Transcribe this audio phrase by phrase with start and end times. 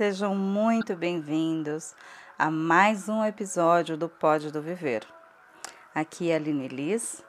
[0.00, 1.94] Sejam muito bem-vindos
[2.38, 5.06] a mais um episódio do Pode do Viver.
[5.94, 7.22] Aqui é a Aline Liz,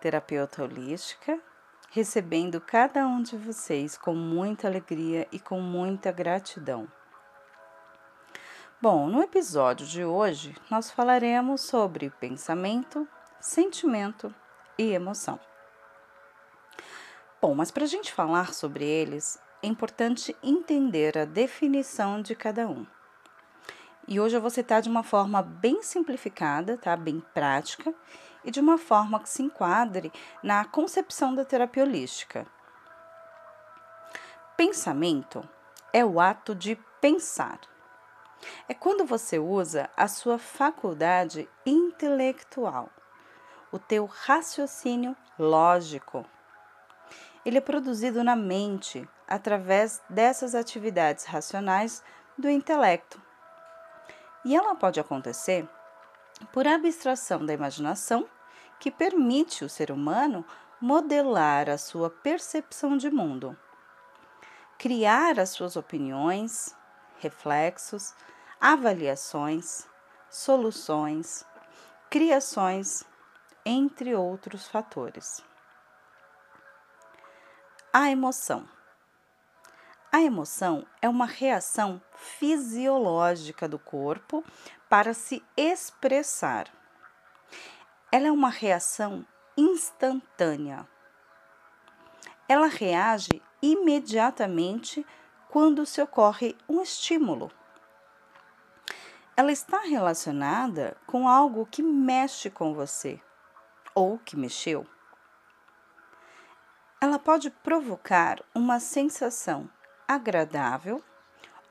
[0.00, 1.40] terapeuta holística,
[1.90, 6.86] recebendo cada um de vocês com muita alegria e com muita gratidão.
[8.80, 13.04] Bom, no episódio de hoje nós falaremos sobre pensamento,
[13.40, 14.32] sentimento
[14.78, 15.40] e emoção.
[17.40, 22.66] Bom, mas para a gente falar sobre eles, é importante entender a definição de cada
[22.66, 22.84] um.
[24.08, 26.96] E hoje eu vou citar de uma forma bem simplificada, tá?
[26.96, 27.94] Bem prática
[28.44, 30.12] e de uma forma que se enquadre
[30.42, 32.44] na concepção da terapia holística.
[34.56, 35.48] Pensamento
[35.92, 37.60] é o ato de pensar.
[38.68, 42.90] É quando você usa a sua faculdade intelectual,
[43.70, 46.26] o teu raciocínio lógico.
[47.44, 52.04] Ele é produzido na mente através dessas atividades racionais
[52.36, 53.18] do intelecto.
[54.44, 55.66] E ela pode acontecer
[56.52, 58.28] por abstração da imaginação,
[58.78, 60.44] que permite o ser humano
[60.78, 63.56] modelar a sua percepção de mundo,
[64.76, 66.76] criar as suas opiniões,
[67.18, 68.12] reflexos,
[68.60, 69.88] avaliações,
[70.28, 71.42] soluções,
[72.10, 73.02] criações,
[73.64, 75.42] entre outros fatores.
[77.94, 78.68] A emoção.
[80.14, 84.44] A emoção é uma reação fisiológica do corpo
[84.86, 86.68] para se expressar.
[88.12, 90.86] Ela é uma reação instantânea.
[92.46, 95.06] Ela reage imediatamente
[95.48, 97.50] quando se ocorre um estímulo.
[99.34, 103.18] Ela está relacionada com algo que mexe com você
[103.94, 104.86] ou que mexeu.
[107.00, 109.70] Ela pode provocar uma sensação
[110.14, 111.02] agradável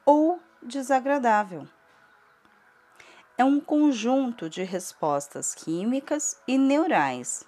[0.05, 1.67] ou desagradável.
[3.37, 7.43] É um conjunto de respostas químicas e neurais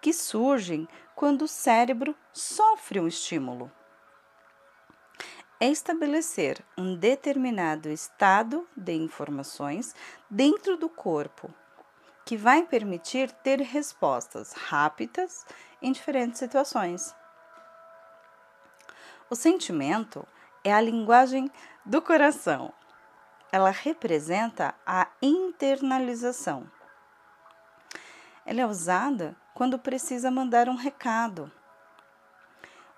[0.00, 3.70] que surgem quando o cérebro sofre um estímulo.
[5.58, 9.94] É estabelecer um determinado estado de informações
[10.28, 11.52] dentro do corpo
[12.24, 15.46] que vai permitir ter respostas rápidas
[15.80, 17.14] em diferentes situações.
[19.30, 20.26] O sentimento
[20.62, 21.50] é a linguagem
[21.84, 22.72] do coração.
[23.50, 26.70] Ela representa a internalização.
[28.44, 31.50] Ela é usada quando precisa mandar um recado.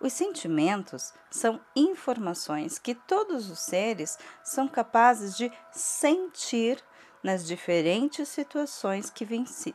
[0.00, 6.82] Os sentimentos são informações que todos os seres são capazes de sentir
[7.22, 9.26] nas diferentes situações que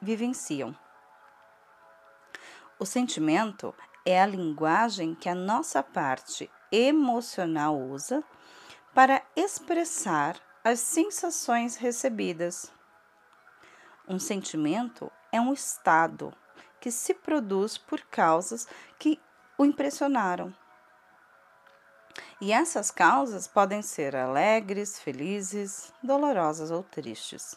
[0.01, 0.75] vivenciam.
[2.78, 3.73] O sentimento
[4.06, 8.23] é a linguagem que a nossa parte emocional usa
[8.94, 12.72] para expressar as sensações recebidas.
[14.07, 16.34] Um sentimento é um estado
[16.79, 18.67] que se produz por causas
[18.97, 19.19] que
[19.57, 20.53] o impressionaram.
[22.41, 27.56] E essas causas podem ser alegres, felizes, dolorosas ou tristes.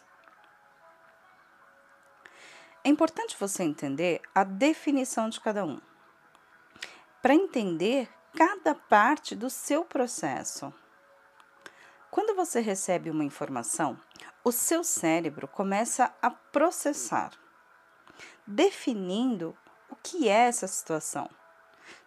[2.83, 5.81] É importante você entender a definição de cada um
[7.25, 10.71] para entender cada parte do seu processo.
[12.11, 13.99] Quando você recebe uma informação,
[14.43, 17.31] o seu cérebro começa a processar,
[18.45, 19.57] definindo
[19.89, 21.27] o que é essa situação.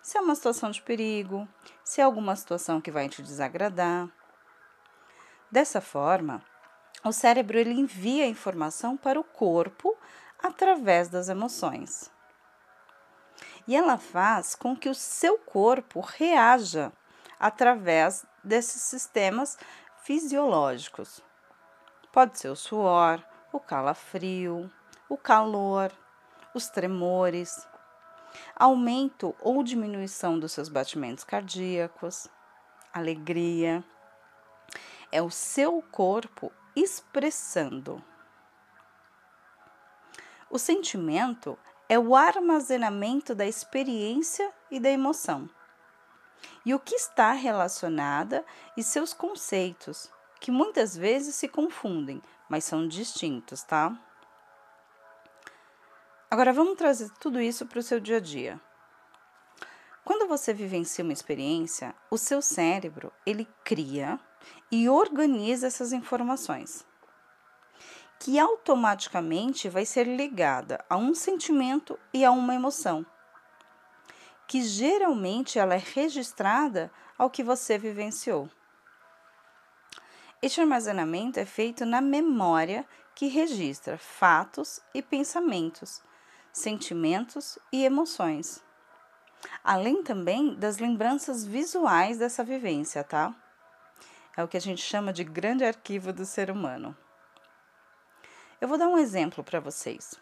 [0.00, 1.48] Se é uma situação de perigo,
[1.82, 4.08] se é alguma situação que vai te desagradar.
[5.50, 6.40] Dessa forma,
[7.04, 9.98] o cérebro ele envia a informação para o corpo
[10.40, 12.08] através das emoções
[13.68, 16.90] e ela faz com que o seu corpo reaja
[17.38, 19.58] através desses sistemas
[20.02, 21.22] fisiológicos.
[22.10, 23.22] Pode ser o suor,
[23.52, 24.72] o calafrio,
[25.06, 25.92] o calor,
[26.54, 27.68] os tremores,
[28.56, 32.26] aumento ou diminuição dos seus batimentos cardíacos,
[32.90, 33.84] alegria.
[35.12, 38.02] É o seu corpo expressando.
[40.50, 45.48] O sentimento é o armazenamento da experiência e da emoção.
[46.64, 48.44] E o que está relacionada
[48.76, 53.98] e seus conceitos, que muitas vezes se confundem, mas são distintos, tá?
[56.30, 58.60] Agora vamos trazer tudo isso para o seu dia a dia.
[60.04, 64.20] Quando você vivencia uma experiência, o seu cérebro ele cria
[64.70, 66.87] e organiza essas informações
[68.18, 73.06] que automaticamente vai ser ligada a um sentimento e a uma emoção,
[74.46, 78.48] que geralmente ela é registrada ao que você vivenciou.
[80.40, 86.00] Este armazenamento é feito na memória que registra fatos e pensamentos,
[86.52, 88.62] sentimentos e emoções,
[89.62, 93.34] além também das lembranças visuais dessa vivência, tá?
[94.36, 96.96] É o que a gente chama de grande arquivo do ser humano.
[98.60, 100.18] Eu vou dar um exemplo para vocês.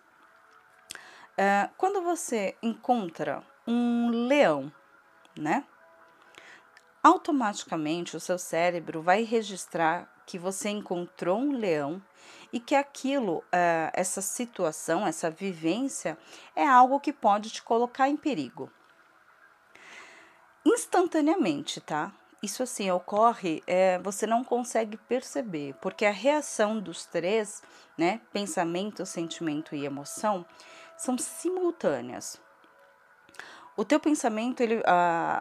[1.38, 4.70] Uh, quando você encontra um leão,
[5.36, 5.64] né?
[7.02, 12.02] Automaticamente o seu cérebro vai registrar que você encontrou um leão
[12.52, 16.18] e que aquilo, uh, essa situação, essa vivência
[16.54, 18.70] é algo que pode te colocar em perigo.
[20.64, 22.12] Instantaneamente, tá?
[22.46, 27.60] Isso assim ocorre, é, você não consegue perceber, porque a reação dos três,
[27.98, 30.46] né, pensamento, sentimento e emoção,
[30.96, 32.40] são simultâneas.
[33.76, 34.80] O teu pensamento, ele,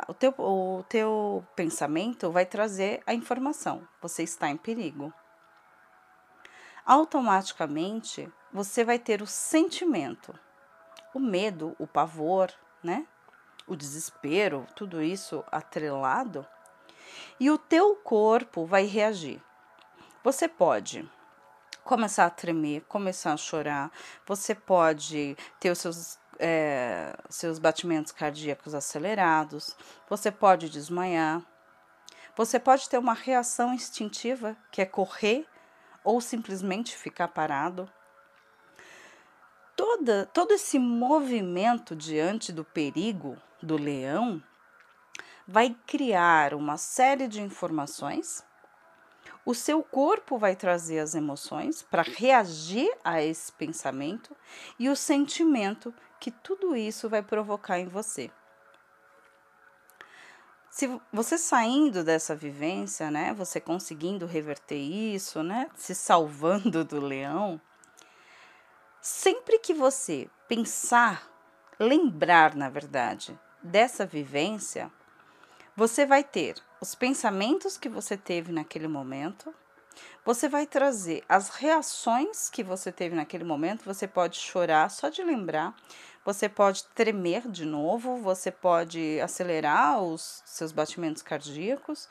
[0.08, 3.88] o, teu, o teu pensamento vai trazer a informação.
[4.02, 5.14] Você está em perigo.
[6.84, 10.34] Automaticamente, você vai ter o sentimento,
[11.14, 12.52] o medo, o pavor,
[12.84, 13.06] né?
[13.68, 16.48] O desespero, tudo isso atrelado
[17.40, 19.42] e o teu corpo vai reagir.
[20.24, 21.10] Você pode
[21.84, 23.92] começar a tremer, começar a chorar,
[24.26, 29.78] você pode ter os seus, é, seus batimentos cardíacos acelerados,
[30.10, 31.44] você pode desmanhar,
[32.36, 35.46] você pode ter uma reação instintiva, que é correr
[36.04, 37.90] ou simplesmente ficar parado.
[39.76, 44.42] Toda, todo esse movimento diante do perigo do leão
[45.48, 48.44] vai criar uma série de informações.
[49.46, 54.36] O seu corpo vai trazer as emoções para reagir a esse pensamento
[54.80, 58.32] e o sentimento que tudo isso vai provocar em você.
[60.72, 67.62] Se você saindo dessa vivência, né, você conseguindo reverter isso, né, se salvando do leão,
[69.00, 71.30] sempre que você pensar,
[71.80, 74.92] lembrar, na verdade, dessa vivência,
[75.76, 79.54] você vai ter os pensamentos que você teve naquele momento,
[80.24, 83.86] você vai trazer as reações que você teve naquele momento.
[83.86, 85.76] Você pode chorar só de lembrar,
[86.24, 92.10] você pode tremer de novo, você pode acelerar os seus batimentos cardíacos,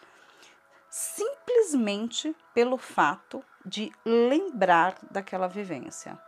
[0.88, 6.18] simplesmente pelo fato de lembrar daquela vivência.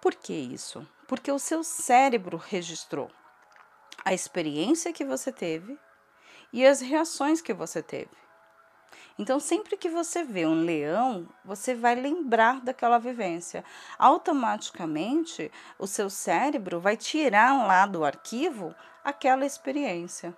[0.00, 0.86] Por que isso?
[1.06, 3.10] Porque o seu cérebro registrou
[4.04, 5.78] a experiência que você teve
[6.56, 8.16] e as reações que você teve.
[9.18, 13.62] Então, sempre que você vê um leão, você vai lembrar daquela vivência.
[13.98, 18.74] Automaticamente, o seu cérebro vai tirar lá do arquivo
[19.04, 20.34] aquela experiência.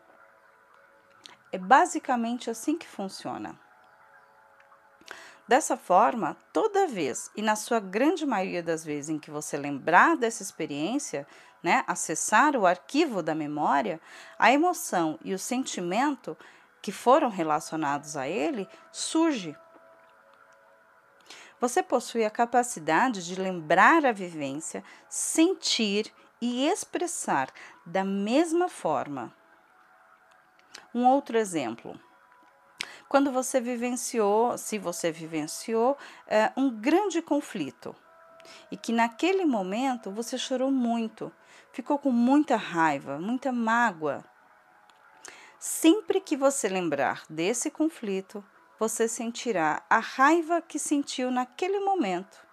[1.52, 3.56] É basicamente assim que funciona.
[5.46, 10.16] Dessa forma, toda vez e na sua grande maioria das vezes em que você lembrar
[10.16, 11.26] dessa experiência,
[11.62, 14.00] né, acessar o arquivo da memória,
[14.38, 16.36] a emoção e o sentimento
[16.80, 19.56] que foram relacionados a ele surge.
[21.60, 27.52] Você possui a capacidade de lembrar a vivência, sentir e expressar
[27.84, 29.34] da mesma forma.
[30.94, 31.98] Um outro exemplo.
[33.08, 35.96] Quando você vivenciou, se você vivenciou,
[36.26, 37.96] é, um grande conflito
[38.70, 41.32] e que naquele momento você chorou muito,
[41.72, 44.24] ficou com muita raiva, muita mágoa.
[45.58, 48.44] Sempre que você lembrar desse conflito,
[48.78, 52.46] você sentirá a raiva que sentiu naquele momento.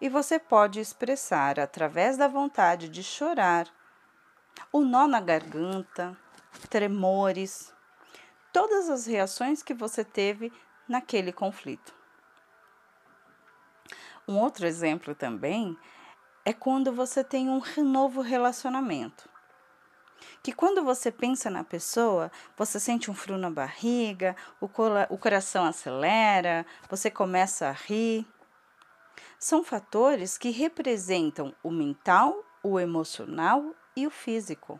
[0.00, 3.68] E você pode expressar através da vontade de chorar,
[4.72, 6.16] o nó na garganta,
[6.70, 7.72] tremores,
[8.52, 10.52] todas as reações que você teve
[10.88, 11.94] naquele conflito.
[14.26, 15.76] Um outro exemplo também
[16.44, 19.28] é quando você tem um novo relacionamento.
[20.42, 24.68] Que quando você pensa na pessoa, você sente um frio na barriga, o,
[25.08, 28.26] o coração acelera, você começa a rir.
[29.38, 34.78] São fatores que representam o mental, o emocional e o físico.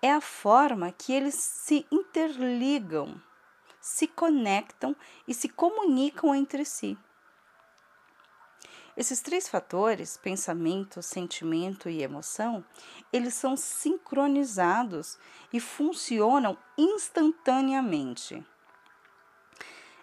[0.00, 3.20] É a forma que eles se interligam,
[3.80, 6.96] se conectam e se comunicam entre si.
[8.98, 12.64] Esses três fatores, pensamento, sentimento e emoção,
[13.12, 15.16] eles são sincronizados
[15.52, 18.44] e funcionam instantaneamente.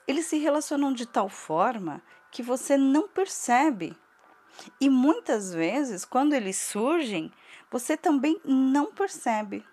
[0.07, 3.93] Eles se relacionam de tal forma que você não percebe.
[4.79, 7.33] E muitas vezes, quando eles surgem,
[7.69, 9.65] você também não percebe.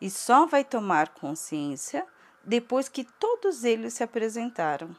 [0.00, 2.06] e só vai tomar consciência
[2.44, 4.96] depois que todos eles se apresentaram.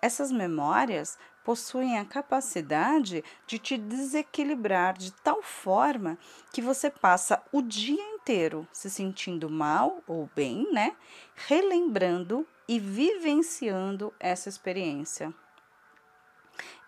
[0.00, 6.16] Essas memórias possuem a capacidade de te desequilibrar de tal forma
[6.52, 10.94] que você passa o dia inteiro se sentindo mal ou bem, né?
[11.34, 15.34] Relembrando e vivenciando essa experiência.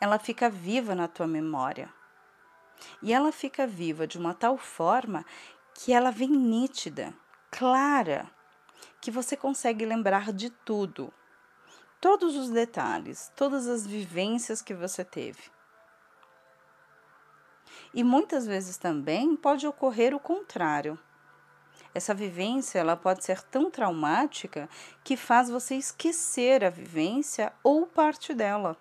[0.00, 1.92] Ela fica viva na tua memória.
[3.02, 5.24] E ela fica viva de uma tal forma
[5.74, 7.14] que ela vem nítida,
[7.50, 8.30] clara,
[9.00, 11.12] que você consegue lembrar de tudo
[12.00, 15.50] todos os detalhes, todas as vivências que você teve.
[17.92, 20.98] E muitas vezes também pode ocorrer o contrário.
[21.94, 24.68] Essa vivência ela pode ser tão traumática
[25.04, 28.76] que faz você esquecer a vivência ou parte dela.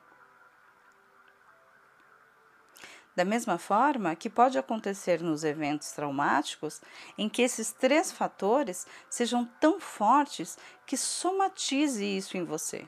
[3.16, 6.80] Da mesma forma que pode acontecer nos eventos traumáticos,
[7.18, 12.88] em que esses três fatores sejam tão fortes que somatize isso em você.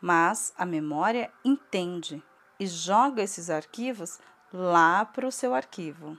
[0.00, 2.22] Mas a memória entende
[2.58, 4.18] e joga esses arquivos
[4.52, 6.18] lá para o seu arquivo,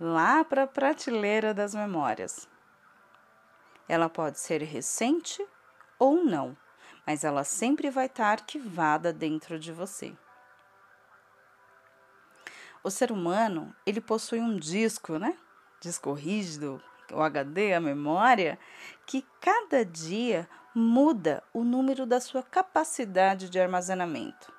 [0.00, 2.48] lá para a prateleira das memórias.
[3.88, 5.44] Ela pode ser recente
[5.98, 6.56] ou não,
[7.06, 10.14] mas ela sempre vai estar arquivada dentro de você.
[12.84, 15.36] O ser humano, ele possui um disco, né?
[15.80, 18.58] Disco rígido, o HD, a memória,
[19.06, 24.52] que cada dia muda o número da sua capacidade de armazenamento.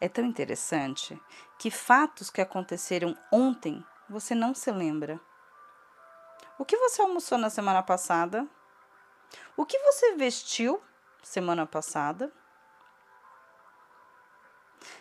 [0.00, 1.20] É tão interessante
[1.58, 5.20] que fatos que aconteceram ontem você não se lembra.
[6.58, 8.46] O que você almoçou na semana passada?
[9.56, 10.82] O que você vestiu
[11.22, 12.32] semana passada?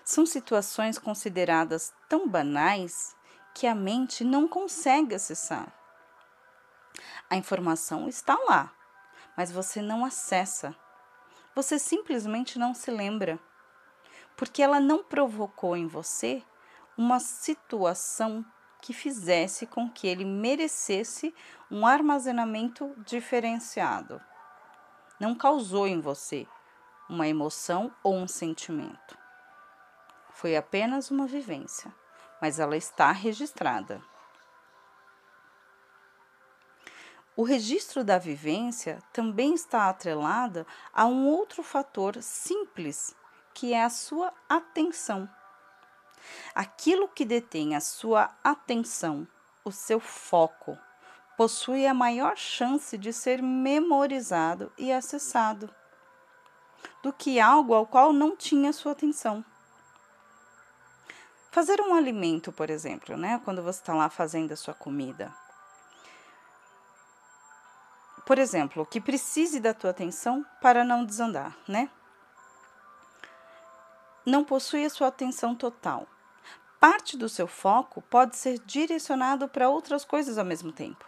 [0.04, 3.16] São situações consideradas tão banais
[3.54, 5.79] que a mente não consegue acessar.
[7.30, 8.74] A informação está lá,
[9.38, 10.76] mas você não acessa.
[11.54, 13.40] Você simplesmente não se lembra,
[14.36, 16.44] porque ela não provocou em você
[16.98, 18.44] uma situação
[18.82, 21.36] que fizesse com que ele merecesse
[21.70, 24.20] um armazenamento diferenciado.
[25.20, 26.48] Não causou em você
[27.10, 29.18] uma emoção ou um sentimento.
[30.32, 31.94] Foi apenas uma vivência,
[32.42, 34.02] mas ela está registrada.
[37.40, 43.16] O registro da vivência também está atrelado a um outro fator simples,
[43.54, 45.26] que é a sua atenção.
[46.54, 49.26] Aquilo que detém a sua atenção,
[49.64, 50.78] o seu foco,
[51.38, 55.74] possui a maior chance de ser memorizado e acessado
[57.02, 59.46] do que algo ao qual não tinha sua atenção.
[61.52, 63.42] Fazer um alimento, por exemplo, né?
[63.46, 65.34] Quando você está lá fazendo a sua comida
[68.30, 71.90] por exemplo, que precise da tua atenção para não desandar, né?
[74.24, 76.08] Não possui a sua atenção total.
[76.80, 81.04] Parte do seu foco pode ser direcionado para outras coisas ao mesmo tempo.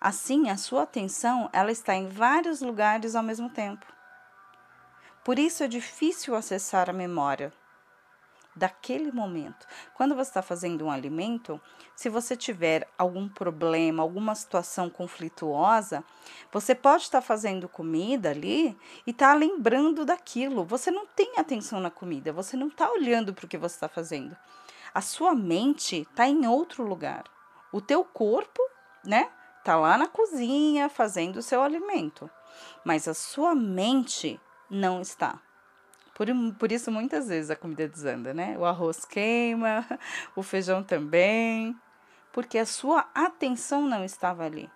[0.00, 3.86] Assim, a sua atenção ela está em vários lugares ao mesmo tempo.
[5.24, 7.52] Por isso é difícil acessar a memória
[8.54, 9.66] daquele momento.
[9.94, 11.60] Quando você está fazendo um alimento,
[11.94, 16.04] se você tiver algum problema, alguma situação conflituosa,
[16.52, 18.76] você pode estar tá fazendo comida ali
[19.06, 20.64] e estar tá lembrando daquilo.
[20.64, 23.88] Você não tem atenção na comida, você não está olhando para o que você está
[23.88, 24.36] fazendo.
[24.92, 27.24] A sua mente está em outro lugar.
[27.72, 28.60] O teu corpo,
[29.04, 32.28] né, está lá na cozinha fazendo o seu alimento,
[32.84, 35.40] mas a sua mente não está.
[36.20, 38.54] Por, por isso, muitas vezes a comida desanda, né?
[38.58, 39.86] O arroz queima,
[40.36, 41.74] o feijão também,
[42.30, 44.70] porque a sua atenção não estava ali.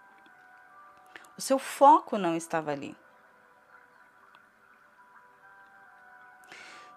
[1.37, 2.97] O seu foco não estava ali.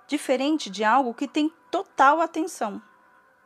[0.07, 2.81] Diferente de algo que tem total atenção,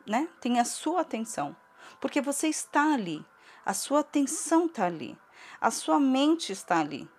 [0.06, 0.28] né?
[0.40, 1.56] Tem a sua atenção,
[2.00, 3.26] porque você está ali,
[3.66, 5.18] a sua atenção está ali,
[5.60, 7.10] a sua mente está ali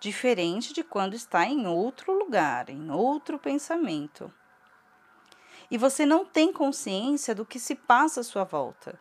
[0.00, 4.32] diferente de quando está em outro lugar, em outro pensamento.
[5.70, 8.98] E você não tem consciência do que se passa à sua volta,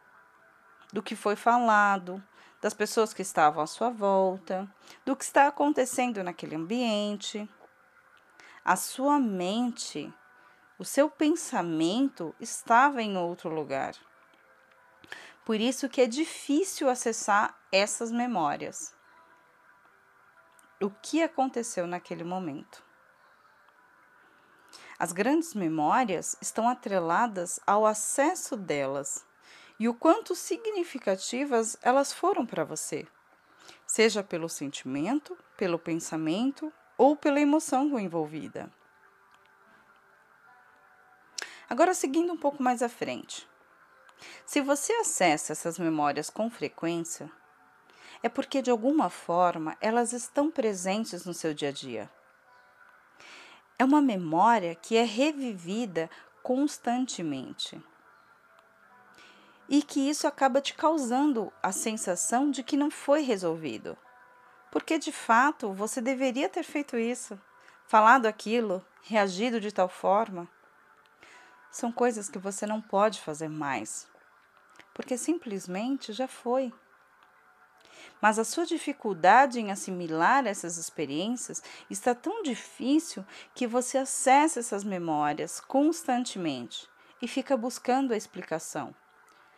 [0.92, 2.22] do que foi falado,
[2.62, 4.70] das pessoas que estavam à sua volta,
[5.06, 7.50] do que está acontecendo naquele ambiente.
[8.64, 10.14] A sua mente,
[10.78, 13.96] o seu pensamento estava em outro lugar.
[15.46, 18.99] Por isso que é difícil acessar essas memórias
[20.86, 22.84] o que aconteceu naquele momento.
[24.98, 29.26] As grandes memórias estão atreladas ao acesso delas
[29.80, 33.08] e o quanto significativas elas foram para você,
[33.88, 38.70] seja pelo sentimento, pelo pensamento ou pela emoção envolvida.
[41.70, 43.48] Agora, seguindo um pouco mais à frente.
[44.46, 47.32] Se você acessa essas memórias com frequência,
[48.22, 52.10] é porque de alguma forma elas estão presentes no seu dia a dia.
[53.78, 56.10] É uma memória que é revivida
[56.44, 57.82] constantemente.
[59.70, 63.96] E que isso acaba te causando a sensação de que não foi resolvido.
[64.72, 67.40] Porque de fato você deveria ter feito isso,
[67.88, 70.48] falado aquilo, reagido de tal forma.
[71.72, 74.08] São coisas que você não pode fazer mais,
[74.94, 76.74] porque simplesmente já foi
[78.22, 84.84] mas a sua dificuldade em assimilar essas experiências está tão difícil que você acessa essas
[84.84, 86.88] memórias constantemente
[87.22, 88.96] e fica buscando a explicação,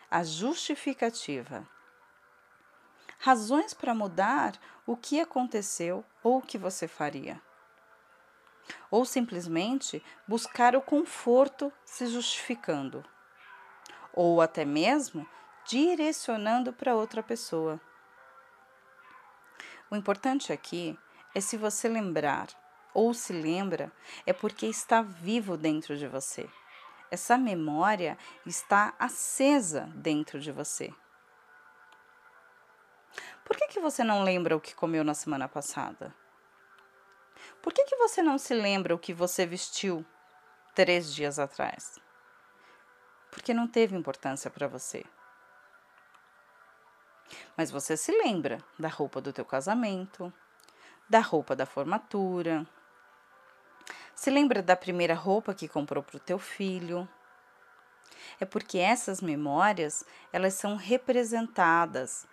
[0.10, 1.68] a justificativa.
[3.20, 7.40] Razões para mudar o que aconteceu ou o que você faria.
[8.90, 13.06] Ou simplesmente buscar o conforto se justificando.
[14.14, 15.28] Ou até mesmo
[15.68, 17.80] direcionando para outra pessoa.
[19.92, 20.98] O importante aqui
[21.36, 22.48] é se você lembrar
[22.94, 23.92] ou se lembra,
[24.26, 26.50] é porque está vivo dentro de você.
[27.12, 30.94] Essa memória está acesa dentro de você.
[33.44, 36.16] Por que, que você não lembra o que comeu na semana passada?
[37.62, 40.06] Por que, que você não se lembra o que você vestiu
[40.74, 42.00] três dias atrás?
[43.30, 45.04] Porque não teve importância para você.
[47.56, 50.32] Mas você se lembra da roupa do teu casamento,
[51.10, 52.66] da roupa da formatura,
[54.16, 57.10] se lembra da primeira roupa que comprou para o teu filho.
[58.40, 62.28] É porque essas memórias, elas são representadas,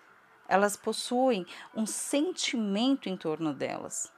[0.46, 4.12] elas possuem um sentimento em torno delas.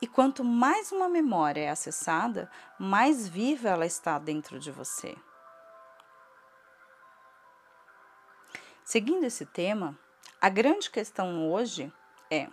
[0.00, 5.14] E quanto mais uma memória é acessada, mais viva ela está dentro de você.
[8.92, 9.98] Seguindo esse tema,
[10.38, 11.90] a grande questão hoje
[12.30, 12.46] é: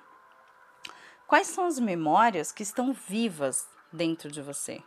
[1.28, 4.82] quais são as memórias que estão vivas dentro de você?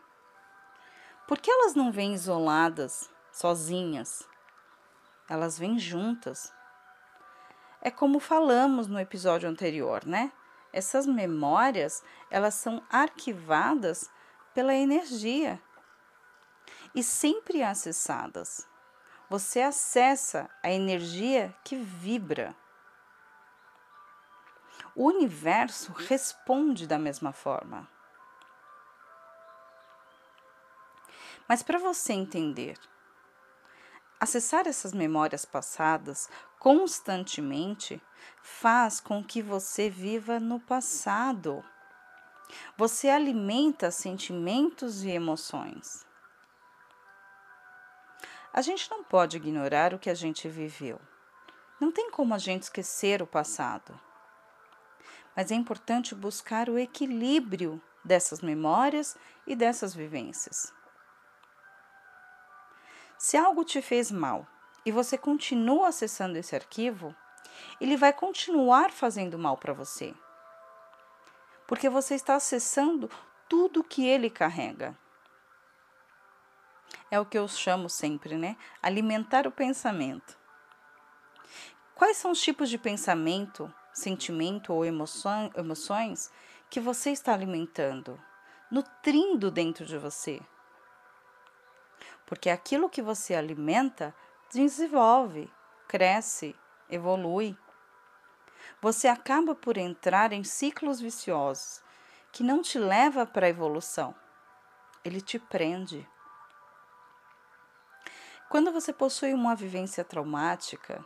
[1.28, 4.26] Por que elas não vêm isoladas, sozinhas?
[5.28, 6.50] Elas vêm juntas.
[7.82, 10.32] É como falamos no episódio anterior, né?
[10.72, 14.10] Essas memórias, elas são arquivadas
[14.54, 15.60] pela energia
[16.94, 18.71] e sempre acessadas
[19.32, 22.54] você acessa a energia que vibra.
[24.94, 27.88] O universo responde da mesma forma.
[31.48, 32.78] Mas para você entender,
[34.20, 38.02] acessar essas memórias passadas constantemente
[38.42, 41.64] faz com que você viva no passado.
[42.76, 46.11] Você alimenta sentimentos e emoções.
[48.54, 51.00] A gente não pode ignorar o que a gente viveu.
[51.80, 53.98] Não tem como a gente esquecer o passado.
[55.34, 60.70] Mas é importante buscar o equilíbrio dessas memórias e dessas vivências.
[63.16, 64.46] Se algo te fez mal
[64.84, 67.16] e você continua acessando esse arquivo,
[67.80, 70.14] ele vai continuar fazendo mal para você.
[71.66, 73.08] Porque você está acessando
[73.48, 74.94] tudo que ele carrega
[77.10, 78.56] é o que eu chamo sempre, né?
[78.82, 80.38] Alimentar o pensamento.
[81.94, 86.32] Quais são os tipos de pensamento, sentimento ou emoções
[86.68, 88.20] que você está alimentando,
[88.70, 90.40] nutrindo dentro de você?
[92.26, 94.14] Porque aquilo que você alimenta
[94.50, 95.52] desenvolve,
[95.86, 96.56] cresce,
[96.88, 97.56] evolui.
[98.80, 101.82] Você acaba por entrar em ciclos viciosos
[102.32, 104.14] que não te leva para a evolução.
[105.04, 106.08] Ele te prende.
[108.52, 111.02] Quando você possui uma vivência traumática,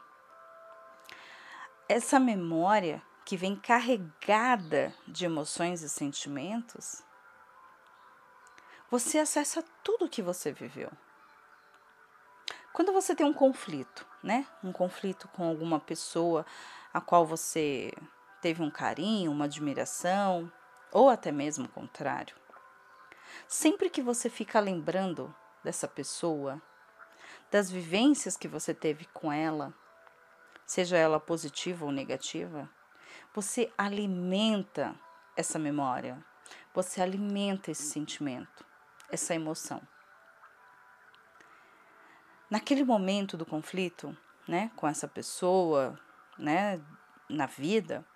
[1.88, 7.04] essa memória que vem carregada de emoções e sentimentos,
[8.90, 10.90] você acessa tudo que você viveu.
[12.72, 14.44] Quando você tem um conflito, né?
[14.60, 16.44] Um conflito com alguma pessoa
[16.92, 17.92] a qual você
[18.42, 20.50] teve um carinho, uma admiração,
[20.90, 22.34] ou até mesmo o contrário.
[23.46, 25.32] Sempre que você fica lembrando
[25.62, 26.60] dessa pessoa,
[27.50, 29.72] das vivências que você teve com ela,
[30.66, 32.68] seja ela positiva ou negativa,
[33.34, 34.94] você alimenta
[35.36, 36.24] essa memória,
[36.74, 38.64] Você alimenta esse sentimento,
[39.10, 39.80] essa emoção.
[42.50, 45.98] Naquele momento do conflito, né, com essa pessoa,
[46.38, 46.80] né,
[47.28, 48.06] na vida,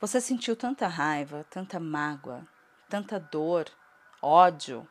[0.00, 2.46] você sentiu tanta raiva, tanta mágoa,
[2.88, 3.66] tanta dor,
[4.22, 4.88] ódio,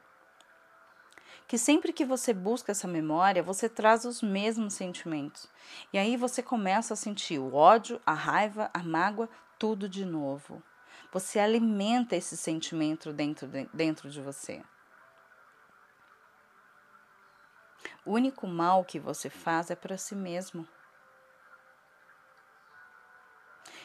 [1.51, 5.49] que sempre que você busca essa memória, você traz os mesmos sentimentos.
[5.91, 10.63] E aí você começa a sentir o ódio, a raiva, a mágoa, tudo de novo.
[11.11, 14.63] Você alimenta esse sentimento dentro de, dentro de você.
[18.05, 20.65] O único mal que você faz é para si mesmo.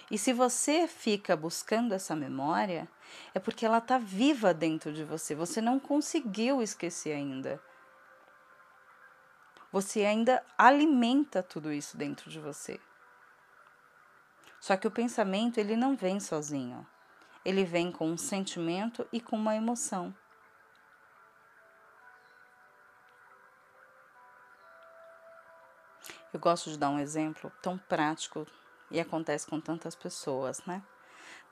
[0.09, 2.88] E se você fica buscando essa memória,
[3.35, 5.35] é porque ela está viva dentro de você.
[5.35, 7.61] Você não conseguiu esquecer ainda.
[9.73, 12.81] Você ainda alimenta tudo isso dentro de você.
[14.61, 16.87] Só que o pensamento ele não vem sozinho.
[17.45, 20.14] Ele vem com um sentimento e com uma emoção.
[26.33, 28.47] Eu gosto de dar um exemplo tão prático
[28.90, 30.83] e acontece com tantas pessoas, né?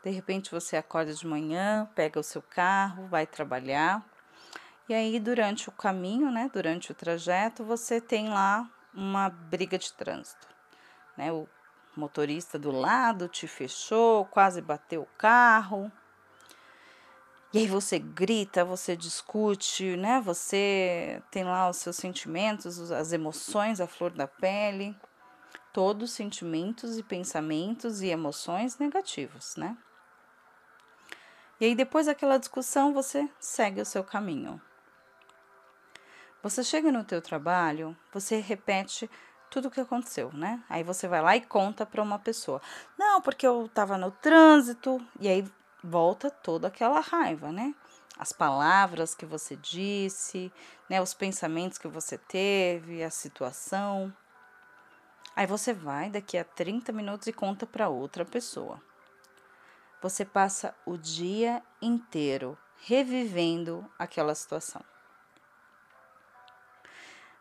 [0.05, 4.05] De repente você acorda de manhã, pega o seu carro, vai trabalhar,
[4.87, 9.91] e aí durante o caminho, né, durante o trajeto, você tem lá uma briga de
[9.95, 10.47] trânsito,
[11.17, 11.33] né?
[11.33, 11.49] O
[11.97, 15.91] motorista do lado te fechou, quase bateu o carro.
[17.51, 20.21] E aí você grita, você discute, né?
[20.21, 24.95] Você tem lá os seus sentimentos, as emoções, a flor da pele,
[25.73, 29.79] todos sentimentos e pensamentos e emoções negativos, né?
[31.65, 34.61] E aí depois daquela discussão você segue o seu caminho.
[36.43, 39.11] Você chega no teu trabalho, você repete
[39.51, 40.63] tudo o que aconteceu, né?
[40.69, 42.61] Aí você vai lá e conta para uma pessoa.
[42.99, 45.43] Não, porque eu estava no trânsito e aí
[45.83, 47.75] volta toda aquela raiva, né?
[48.19, 50.53] As palavras que você disse,
[50.87, 54.15] né, os pensamentos que você teve, a situação.
[55.35, 58.83] Aí você vai daqui a 30 minutos e conta para outra pessoa.
[60.05, 64.85] Você passa o dia inteiro revivendo aquela situação.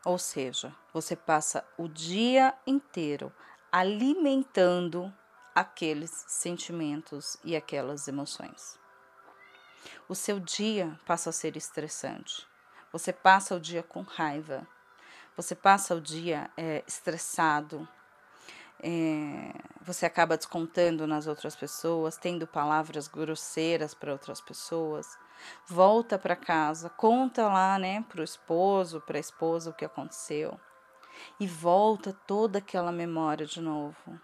[0.05, 3.33] Ou seja, você passa o dia inteiro
[3.69, 5.13] alimentando
[5.53, 8.79] aqueles sentimentos e aquelas emoções.
[10.07, 12.47] O seu dia passa a ser estressante.
[12.93, 14.65] Você passa o dia com raiva.
[15.35, 17.85] Você passa o dia é, estressado.
[18.79, 19.51] É,
[19.85, 25.17] você acaba descontando nas outras pessoas, tendo palavras grosseiras para outras pessoas
[25.67, 30.59] volta para casa, conta lá, né, para o esposo, para a esposa o que aconteceu
[31.39, 34.19] e volta toda aquela memória de novo.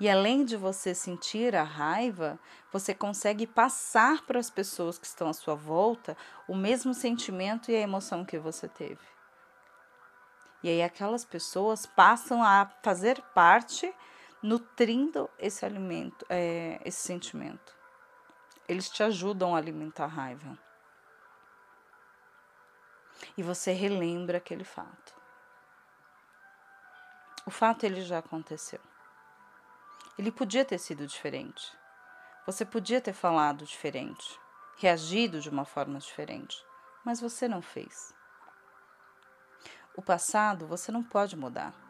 [0.00, 2.38] E além de você sentir a raiva,
[2.72, 6.16] você consegue passar para as pessoas que estão à sua volta
[6.48, 8.98] o mesmo sentimento e a emoção que você teve.
[10.62, 13.94] E aí aquelas pessoas passam a fazer parte
[14.42, 17.76] nutrindo esse alimento, é, esse sentimento.
[18.68, 20.58] Eles te ajudam a alimentar a raiva.
[23.36, 25.14] E você relembra aquele fato.
[27.46, 28.80] O fato ele já aconteceu.
[30.18, 31.76] Ele podia ter sido diferente.
[32.46, 34.38] Você podia ter falado diferente,
[34.76, 36.64] reagido de uma forma diferente,
[37.04, 38.14] mas você não fez.
[39.96, 41.89] O passado você não pode mudar.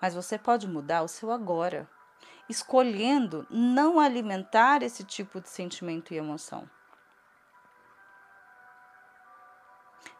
[0.00, 1.88] Mas você pode mudar o seu agora
[2.50, 6.68] escolhendo não alimentar esse tipo de sentimento e emoção.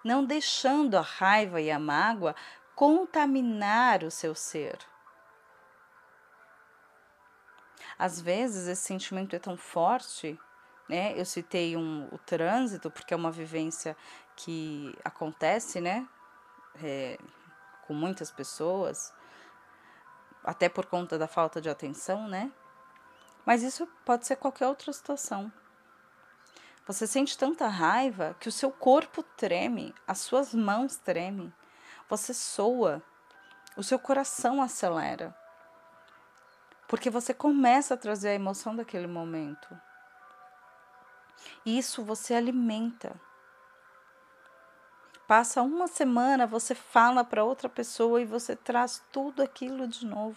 [0.04, 2.36] Não deixando a raiva e a mágoa
[2.76, 4.78] contaminar o seu ser.
[7.98, 10.38] Às vezes esse sentimento é tão forte,
[10.88, 11.12] né?
[11.18, 13.96] Eu citei um, o trânsito porque é uma vivência
[14.36, 16.08] que acontece, né?
[16.82, 17.18] É,
[17.86, 19.12] com muitas pessoas
[20.44, 22.50] até por conta da falta de atenção, né?
[23.44, 25.52] Mas isso pode ser qualquer outra situação.
[26.86, 31.52] Você sente tanta raiva que o seu corpo treme, as suas mãos tremem,
[32.08, 33.02] você soa,
[33.76, 35.34] o seu coração acelera.
[36.88, 39.68] Porque você começa a trazer a emoção daquele momento.
[41.64, 43.14] E isso você alimenta.
[45.30, 50.36] Passa uma semana, você fala para outra pessoa e você traz tudo aquilo de novo.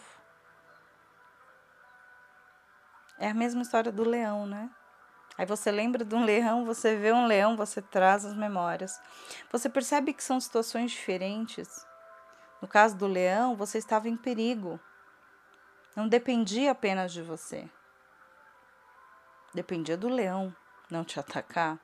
[3.17, 4.69] É a mesma história do leão, né?
[5.35, 9.01] Aí você lembra de um leão, você vê um leão, você traz as memórias.
[9.51, 11.83] Você percebe que são situações diferentes.
[12.61, 14.79] No caso do leão, você estava em perigo.
[15.95, 17.67] Não dependia apenas de você.
[19.55, 20.55] dependia do leão
[20.87, 21.79] não te atacar,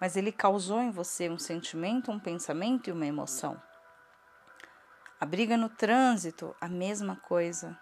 [0.00, 3.60] mas ele causou em você um sentimento, um pensamento e uma emoção.
[5.20, 7.78] A briga no trânsito, a mesma coisa.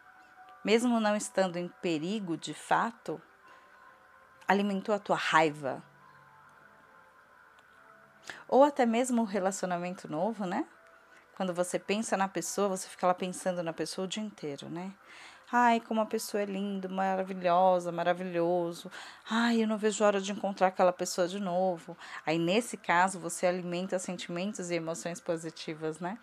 [0.64, 3.20] Mesmo não estando em perigo de fato,
[4.46, 5.82] alimentou a tua raiva.
[8.46, 10.66] Ou até mesmo o relacionamento novo, né?
[11.34, 14.92] Quando você pensa na pessoa, você fica lá pensando na pessoa o dia inteiro, né?
[15.52, 18.90] Ai, como a pessoa é linda, maravilhosa, maravilhoso.
[19.28, 21.96] Ai, eu não vejo hora de encontrar aquela pessoa de novo.
[22.24, 26.18] Aí, nesse caso, você alimenta sentimentos e emoções positivas, né?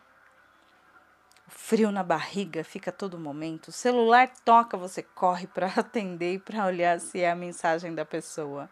[1.45, 3.67] O frio na barriga fica a todo momento.
[3.67, 8.05] O celular toca, você corre para atender e para olhar se é a mensagem da
[8.05, 8.69] pessoa.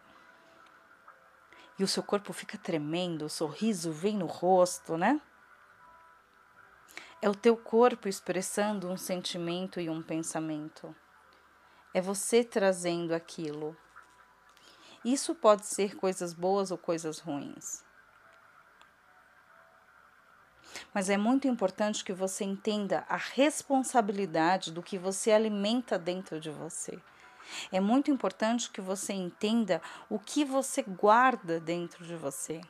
[1.78, 5.20] E o seu corpo fica tremendo, o sorriso vem no rosto, né?
[7.26, 10.94] É o teu corpo expressando um sentimento e um pensamento.
[11.92, 13.76] É você trazendo aquilo.
[15.04, 17.82] Isso pode ser coisas boas ou coisas ruins.
[20.94, 26.52] Mas é muito importante que você entenda a responsabilidade do que você alimenta dentro de
[26.52, 26.96] você.
[27.72, 32.60] É muito importante que você entenda o que você guarda dentro de você.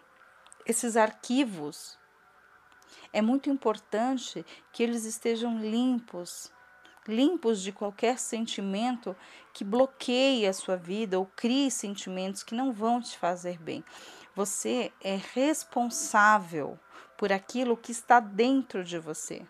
[0.64, 1.98] Esses arquivos
[3.12, 6.52] é muito importante que eles estejam limpos,
[7.06, 9.16] limpos de qualquer sentimento
[9.52, 13.84] que bloqueie a sua vida ou crie sentimentos que não vão te fazer bem.
[14.34, 16.78] Você é responsável
[17.16, 19.46] por aquilo que está dentro de você.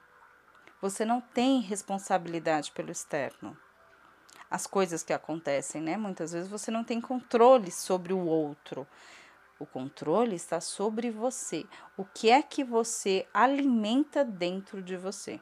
[0.80, 3.56] Você não tem responsabilidade pelo externo.
[4.48, 5.96] As coisas que acontecem, né?
[5.96, 8.86] Muitas vezes você não tem controle sobre o outro.
[9.58, 11.66] O controle está sobre você.
[11.96, 15.40] O que é que você alimenta dentro de você?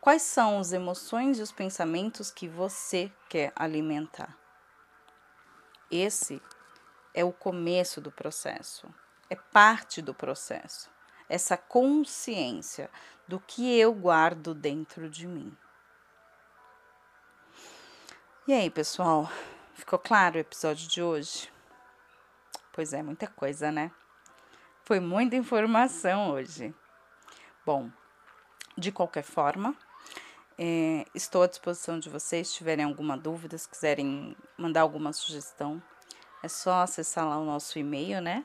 [0.00, 4.36] Quais são as emoções e os pensamentos que você quer alimentar?
[5.90, 6.42] Esse
[7.14, 8.92] é o começo do processo,
[9.30, 10.90] é parte do processo.
[11.28, 12.90] Essa consciência
[13.26, 15.56] do que eu guardo dentro de mim.
[18.46, 19.30] E aí, pessoal?
[19.74, 21.52] Ficou claro o episódio de hoje?
[22.72, 23.90] Pois é, muita coisa, né?
[24.84, 26.72] Foi muita informação hoje.
[27.66, 27.90] Bom,
[28.78, 29.74] de qualquer forma,
[30.56, 32.48] é, estou à disposição de vocês.
[32.48, 35.82] Se tiverem alguma dúvida, se quiserem mandar alguma sugestão,
[36.40, 38.44] é só acessar lá o nosso e-mail, né?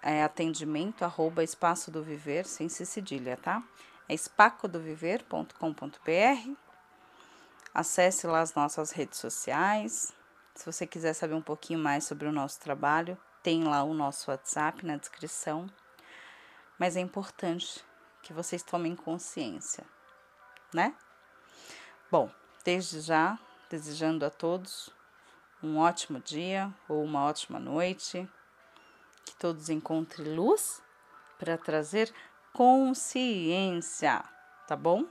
[0.00, 3.64] É atendimento arroba espaço do viver, sem cedilha, tá?
[4.08, 6.54] É espacodoviver.com.br.
[7.74, 10.14] Acesse lá as nossas redes sociais,
[10.60, 14.30] se você quiser saber um pouquinho mais sobre o nosso trabalho, tem lá o nosso
[14.30, 15.66] WhatsApp na descrição.
[16.78, 17.82] Mas é importante
[18.22, 19.86] que vocês tomem consciência,
[20.74, 20.94] né?
[22.10, 22.30] Bom,
[22.62, 23.38] desde já,
[23.70, 24.90] desejando a todos
[25.62, 28.28] um ótimo dia ou uma ótima noite,
[29.24, 30.82] que todos encontrem luz
[31.38, 32.12] para trazer
[32.52, 34.22] consciência,
[34.68, 35.06] tá bom?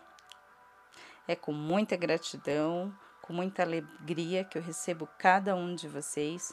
[1.28, 2.96] É com muita gratidão
[3.30, 6.52] com muita alegria que eu recebo cada um de vocês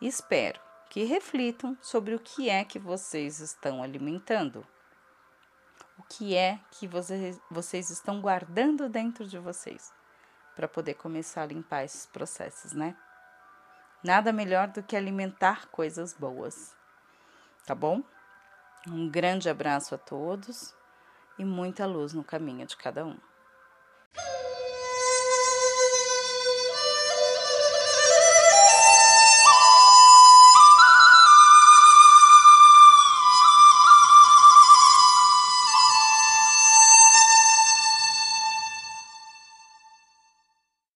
[0.00, 0.60] e espero
[0.90, 4.66] que reflitam sobre o que é que vocês estão alimentando.
[5.96, 9.92] O que é que vocês, vocês estão guardando dentro de vocês
[10.56, 12.96] para poder começar a limpar esses processos, né?
[14.02, 16.74] Nada melhor do que alimentar coisas boas.
[17.64, 18.02] Tá bom?
[18.88, 20.74] Um grande abraço a todos
[21.38, 23.16] e muita luz no caminho de cada um.